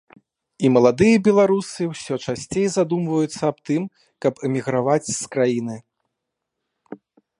[0.67, 3.83] І маладыя беларусы ўсё часцей задумваюцца аб тым,
[4.27, 5.77] каб эміграваць з краіны.